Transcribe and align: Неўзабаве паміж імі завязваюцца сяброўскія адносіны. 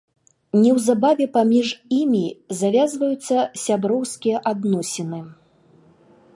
Неўзабаве 0.61 1.27
паміж 1.35 1.67
імі 1.99 2.23
завязваюцца 2.61 3.37
сяброўскія 3.65 4.37
адносіны. 4.53 5.21